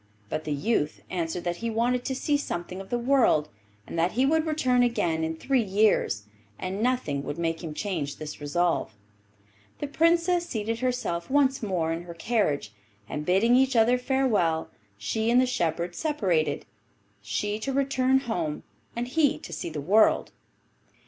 But 0.29 0.45
the 0.45 0.51
youth 0.51 1.03
answered 1.11 1.43
that 1.43 1.57
he 1.57 1.69
wanted 1.69 2.03
to 2.05 2.15
see 2.15 2.35
something 2.35 2.81
of 2.81 2.89
the 2.89 2.97
world, 2.97 3.49
and 3.85 3.99
that 3.99 4.13
he 4.13 4.25
would 4.25 4.47
return 4.47 4.81
again 4.81 5.23
in 5.23 5.35
three 5.35 5.61
years, 5.61 6.23
and 6.57 6.81
nothing 6.81 7.21
would 7.21 7.37
make 7.37 7.63
him 7.63 7.75
change 7.75 8.15
this 8.15 8.41
resolve. 8.41 8.95
The 9.77 9.85
Princess 9.85 10.49
seated 10.49 10.79
herself 10.79 11.29
once 11.29 11.61
more 11.61 11.93
in 11.93 12.05
her 12.05 12.15
carriage, 12.15 12.73
and, 13.07 13.27
bidding 13.27 13.55
each 13.55 13.75
other 13.75 13.99
farewell, 13.99 14.71
she 14.97 15.29
and 15.29 15.39
the 15.39 15.45
shepherd 15.45 15.93
separated, 15.93 16.65
she 17.21 17.59
to 17.59 17.71
return 17.71 18.21
home, 18.21 18.63
and 18.95 19.07
he 19.07 19.37
to 19.37 19.53
see 19.53 19.69
the 19.69 19.79
world. 19.81 20.31